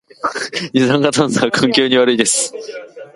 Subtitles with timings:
[0.73, 2.55] 二酸化炭素は環境に悪いです